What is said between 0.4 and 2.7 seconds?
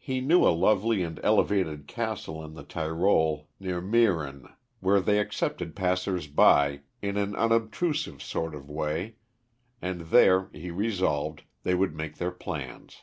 a lovely and elevated castle in the